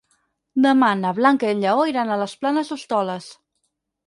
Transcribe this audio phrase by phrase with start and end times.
[0.65, 3.31] Demà na Blanca i en Lleó iran a les Planes d'Hostoles.